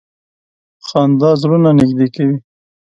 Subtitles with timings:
[0.87, 2.37] •خندا زړونه نږدې کوي.